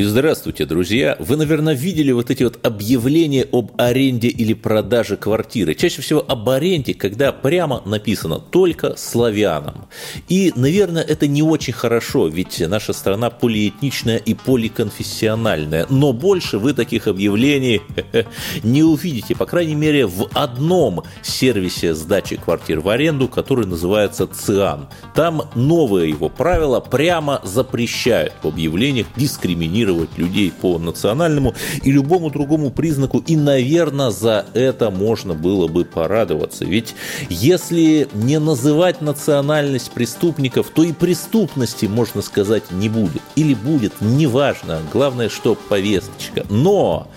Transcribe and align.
И 0.00 0.02
здравствуйте, 0.02 0.64
друзья! 0.64 1.14
Вы, 1.18 1.36
наверное, 1.36 1.74
видели 1.74 2.10
вот 2.10 2.30
эти 2.30 2.42
вот 2.42 2.58
объявления 2.64 3.46
об 3.52 3.72
аренде 3.76 4.28
или 4.28 4.54
продаже 4.54 5.18
квартиры. 5.18 5.74
Чаще 5.74 6.00
всего 6.00 6.24
об 6.26 6.48
аренде, 6.48 6.94
когда 6.94 7.32
прямо 7.32 7.82
написано 7.84 8.40
«только 8.40 8.96
славянам». 8.96 9.88
И, 10.26 10.54
наверное, 10.56 11.02
это 11.02 11.26
не 11.26 11.42
очень 11.42 11.74
хорошо, 11.74 12.28
ведь 12.28 12.60
наша 12.66 12.94
страна 12.94 13.28
полиэтничная 13.28 14.16
и 14.16 14.32
поликонфессиональная. 14.32 15.86
Но 15.90 16.14
больше 16.14 16.56
вы 16.56 16.72
таких 16.72 17.06
объявлений 17.06 17.82
не 18.62 18.82
увидите, 18.82 19.36
по 19.36 19.44
крайней 19.44 19.74
мере, 19.74 20.06
в 20.06 20.30
одном 20.32 21.02
сервисе 21.20 21.94
сдачи 21.94 22.36
квартир 22.36 22.80
в 22.80 22.88
аренду, 22.88 23.28
который 23.28 23.66
называется 23.66 24.26
ЦИАН. 24.26 24.88
Там 25.14 25.50
новые 25.54 26.08
его 26.08 26.30
правила 26.30 26.80
прямо 26.80 27.42
запрещают 27.44 28.32
в 28.42 28.48
объявлениях 28.48 29.06
дискриминировать 29.14 29.89
дискриминировать 29.90 30.16
людей 30.18 30.52
по 30.52 30.78
национальному 30.78 31.54
и 31.82 31.90
любому 31.90 32.30
другому 32.30 32.70
признаку, 32.70 33.18
и, 33.18 33.36
наверное, 33.36 34.10
за 34.10 34.46
это 34.54 34.90
можно 34.90 35.34
было 35.34 35.68
бы 35.68 35.84
порадоваться. 35.84 36.64
Ведь 36.64 36.94
если 37.28 38.08
не 38.14 38.38
называть 38.38 39.00
национальность 39.00 39.90
преступников, 39.90 40.70
то 40.74 40.82
и 40.82 40.92
преступности, 40.92 41.86
можно 41.86 42.22
сказать, 42.22 42.70
не 42.70 42.88
будет. 42.88 43.22
Или 43.36 43.54
будет, 43.54 43.92
неважно. 44.00 44.80
Главное, 44.92 45.28
что 45.28 45.54
повесточка. 45.54 46.44
Но 46.48 47.08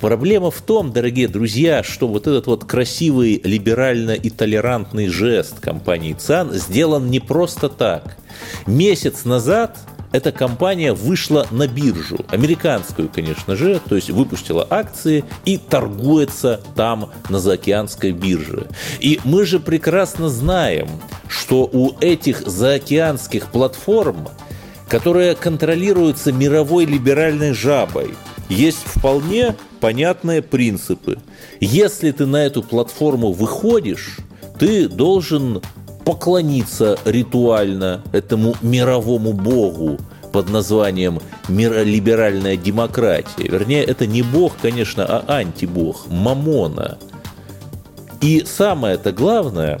проблема 0.00 0.50
в 0.50 0.60
том, 0.60 0.92
дорогие 0.92 1.28
друзья, 1.28 1.82
что 1.82 2.08
вот 2.08 2.26
этот 2.26 2.46
вот 2.46 2.64
красивый 2.64 3.40
либерально 3.44 4.12
и 4.12 4.30
толерантный 4.30 5.08
жест 5.08 5.60
компании 5.60 6.14
ЦАН 6.14 6.52
сделан 6.54 7.10
не 7.10 7.20
просто 7.20 7.68
так. 7.68 8.16
Месяц 8.66 9.24
назад 9.24 9.78
эта 10.12 10.30
компания 10.30 10.92
вышла 10.92 11.46
на 11.50 11.66
биржу, 11.66 12.18
американскую, 12.30 13.08
конечно 13.08 13.56
же, 13.56 13.80
то 13.88 13.96
есть 13.96 14.10
выпустила 14.10 14.66
акции 14.68 15.24
и 15.44 15.56
торгуется 15.56 16.60
там 16.76 17.10
на 17.28 17.40
заокеанской 17.40 18.12
бирже. 18.12 18.68
И 19.00 19.20
мы 19.24 19.44
же 19.44 19.58
прекрасно 19.58 20.28
знаем, 20.28 20.88
что 21.28 21.68
у 21.72 21.96
этих 22.00 22.46
заокеанских 22.46 23.48
платформ, 23.48 24.28
которые 24.88 25.34
контролируются 25.34 26.32
мировой 26.32 26.84
либеральной 26.84 27.52
жабой, 27.52 28.14
есть 28.48 28.82
вполне 28.84 29.56
понятные 29.80 30.42
принципы. 30.42 31.18
Если 31.60 32.10
ты 32.10 32.26
на 32.26 32.44
эту 32.44 32.62
платформу 32.62 33.32
выходишь, 33.32 34.18
ты 34.58 34.88
должен 34.88 35.62
поклониться 36.04 36.98
ритуально 37.04 38.02
этому 38.12 38.54
мировому 38.62 39.32
богу 39.32 39.98
под 40.32 40.48
названием 40.48 41.20
«Миролиберальная 41.48 42.56
демократия». 42.56 43.48
Вернее, 43.48 43.84
это 43.84 44.06
не 44.06 44.22
бог, 44.22 44.54
конечно, 44.60 45.04
а 45.04 45.24
антибог, 45.28 46.06
мамона. 46.08 46.98
И 48.20 48.44
самое-то 48.46 49.12
главное, 49.12 49.80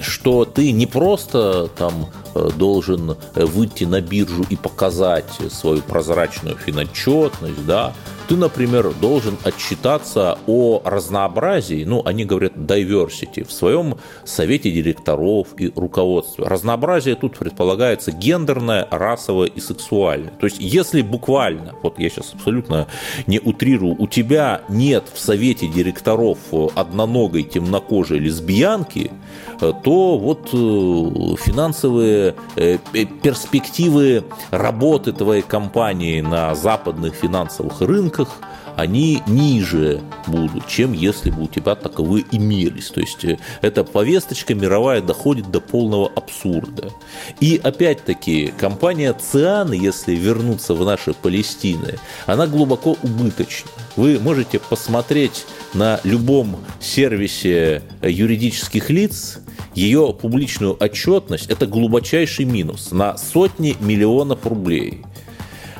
что 0.00 0.44
ты 0.44 0.72
не 0.72 0.86
просто 0.86 1.68
там 1.76 2.08
должен 2.56 3.16
выйти 3.34 3.84
на 3.84 4.00
биржу 4.00 4.44
и 4.48 4.56
показать 4.56 5.30
свою 5.50 5.82
прозрачную 5.82 6.56
финотчетность, 6.56 7.64
да, 7.66 7.92
ты, 8.28 8.36
например, 8.36 8.92
должен 9.00 9.36
отчитаться 9.44 10.38
о 10.48 10.82
разнообразии, 10.84 11.84
ну, 11.84 12.02
они 12.04 12.24
говорят 12.24 12.54
diversity, 12.54 13.46
в 13.46 13.52
своем 13.52 13.98
совете 14.24 14.72
директоров 14.72 15.48
и 15.58 15.72
руководстве. 15.76 16.44
Разнообразие 16.44 17.14
тут 17.14 17.38
предполагается 17.38 18.10
гендерное, 18.10 18.88
расовое 18.90 19.46
и 19.46 19.60
сексуальное. 19.60 20.32
То 20.40 20.46
есть, 20.46 20.56
если 20.58 21.02
буквально, 21.02 21.74
вот 21.84 22.00
я 22.00 22.10
сейчас 22.10 22.34
абсолютно 22.34 22.88
не 23.28 23.38
утрирую, 23.38 23.94
у 23.96 24.08
тебя 24.08 24.62
нет 24.68 25.04
в 25.12 25.20
совете 25.20 25.68
директоров 25.68 26.38
одноногой 26.74 27.44
темнокожей 27.44 28.18
лесбиянки, 28.18 29.12
то 29.58 30.18
вот 30.18 30.48
э, 30.52 31.36
финансовые 31.42 32.34
э, 32.56 32.78
перспективы 33.22 34.24
работы 34.50 35.12
твоей 35.12 35.42
компании 35.42 36.20
на 36.20 36.54
западных 36.54 37.14
финансовых 37.14 37.80
рынках 37.80 38.28
они 38.76 39.22
ниже 39.26 40.00
будут, 40.26 40.68
чем 40.68 40.92
если 40.92 41.30
бы 41.30 41.44
у 41.44 41.48
тебя 41.48 41.74
таковые 41.74 42.24
имелись. 42.30 42.88
То 42.90 43.00
есть 43.00 43.24
э, 43.24 43.38
эта 43.62 43.84
повесточка 43.84 44.54
мировая 44.54 45.00
доходит 45.00 45.50
до 45.50 45.60
полного 45.60 46.10
абсурда. 46.14 46.92
И 47.40 47.60
опять-таки 47.62 48.52
компания 48.58 49.12
ЦИАН, 49.14 49.72
если 49.72 50.14
вернуться 50.14 50.74
в 50.74 50.84
наши 50.84 51.14
Палестины, 51.14 51.94
она 52.26 52.46
глубоко 52.46 52.96
убыточна. 53.02 53.70
Вы 53.96 54.20
можете 54.20 54.58
посмотреть 54.58 55.46
на 55.72 56.00
любом 56.04 56.58
сервисе 56.80 57.82
юридических 58.02 58.90
лиц, 58.90 59.38
ее 59.74 60.14
публичную 60.18 60.76
отчетность– 60.78 61.46
это 61.50 61.66
глубочайший 61.66 62.44
минус 62.44 62.92
на 62.92 63.16
сотни 63.16 63.76
миллионов 63.80 64.46
рублей. 64.46 65.02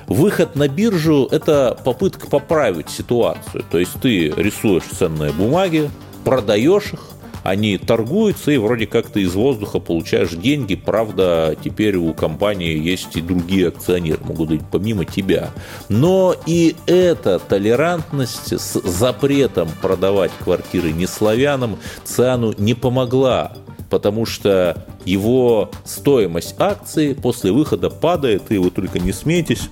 Выход 0.07 0.55
на 0.55 0.69
биржу– 0.69 1.29
это 1.31 1.77
попытка 1.85 2.29
поправить 2.29 2.91
ситуацию. 2.91 3.65
То 3.71 3.79
есть 3.79 4.01
ты 4.01 4.29
рисуешь 4.29 4.85
ценные 4.85 5.33
бумаги, 5.33 5.91
продаешь 6.25 6.93
их, 6.93 7.01
они 7.47 7.79
торгуются, 7.79 8.51
и 8.51 8.57
вроде 8.57 8.87
как 8.87 9.07
ты 9.07 9.23
из 9.23 9.35
воздуха 9.35 9.79
получаешь 9.79 10.31
деньги. 10.31 10.75
Правда, 10.75 11.57
теперь 11.63 11.97
у 11.97 12.13
компании 12.13 12.77
есть 12.77 13.17
и 13.17 13.21
другие 13.21 13.69
акционеры, 13.69 14.19
могут 14.25 14.49
быть 14.49 14.63
помимо 14.71 15.05
тебя. 15.05 15.51
Но 15.89 16.35
и 16.47 16.75
эта 16.87 17.39
толерантность 17.39 18.53
с 18.53 18.81
запретом 18.81 19.69
продавать 19.81 20.33
квартиры 20.43 20.91
не 20.91 21.07
славянам 21.07 21.79
Циану 22.05 22.53
не 22.59 22.75
помогла 22.75 23.53
потому 23.89 24.27
что 24.27 24.85
его 25.05 25.71
стоимость 25.85 26.57
акции 26.59 27.13
после 27.15 27.53
выхода 27.53 27.89
падает, 27.89 28.51
и 28.51 28.59
вы 28.59 28.71
только 28.71 28.99
не 28.99 29.13
смейтесь, 29.13 29.71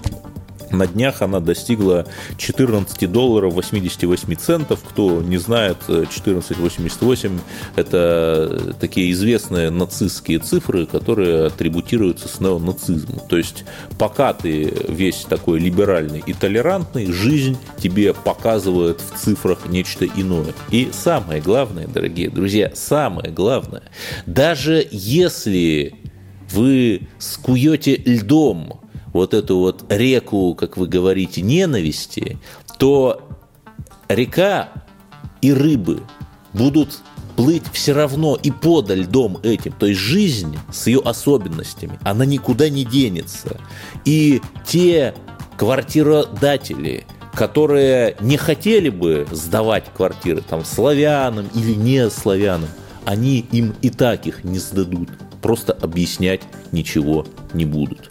на 0.79 0.87
днях 0.87 1.23
она 1.23 1.41
достигла 1.41 2.07
14 2.37 3.11
долларов 3.11 3.55
88 3.55 4.35
центов. 4.35 4.81
Кто 4.89 5.23
не 5.23 5.39
знает, 5.39 5.79
14,88– 5.89 7.41
это 7.77 8.75
такие 8.81 9.11
известные 9.13 9.71
нацистские 9.71 10.39
цифры, 10.39 10.87
которые 10.87 11.47
атрибутируются 11.47 12.29
с 12.29 12.41
неонацизмом. 12.41 13.21
То 13.29 13.37
есть, 13.37 13.65
пока 13.99 14.33
ты 14.33 14.73
весь 14.89 15.25
такой 15.29 15.59
либеральный 15.59 16.23
и 16.27 16.33
толерантный, 16.33 17.11
жизнь 17.13 17.57
тебе 17.79 18.15
показывает 18.15 19.01
в 19.01 19.19
цифрах 19.19 19.67
нечто 19.69 20.07
иное. 20.07 20.55
И 20.71 20.91
самое 20.93 21.41
главное, 21.41 21.87
дорогие 21.87 22.31
друзья, 22.31 22.73
самое 22.75 23.31
главное, 23.31 23.83
даже 24.27 24.87
если 24.91 25.95
вы 26.51 27.03
скуете 27.19 27.97
льдом 27.97 28.84
вот 29.15 29.33
эту 29.33 29.59
вот 29.59 29.87
реку, 29.89 30.55
как 30.55 30.77
вы 30.77 30.87
говорите, 30.87 31.41
ненависти, 31.41 32.39
то 32.79 33.27
река 34.09 34.71
и 35.41 35.53
рыбы 35.53 36.03
будут 36.53 37.01
плыть 37.37 37.63
все 37.73 37.93
равно 37.93 38.37
и 38.41 38.51
под 38.51 38.91
льдом 38.91 39.39
этим. 39.43 39.73
То 39.73 39.87
есть 39.87 40.01
жизнь 40.01 40.59
с 40.73 40.89
ее 40.89 41.01
особенностями, 41.01 41.99
она 42.03 42.27
никуда 42.27 42.69
не 42.69 42.85
денется. 42.85 43.61
И 44.05 44.43
те 44.67 45.15
квартиродатели, 45.57 47.07
которые 47.35 48.17
не 48.21 48.37
хотели 48.37 48.89
бы 48.89 49.27
сдавать 49.31 49.85
квартиры 49.95 50.43
там 50.43 50.65
славянам 50.65 51.49
или 51.55 51.75
не 51.75 52.11
славянам, 52.11 52.69
они 53.05 53.47
им 53.53 53.75
и 53.81 53.91
так 53.91 54.27
их 54.27 54.43
не 54.43 54.59
сдадут. 54.59 55.09
Просто 55.41 55.73
объяснять 55.73 56.41
ничего 56.73 57.27
не 57.53 57.65
будут. 57.65 58.11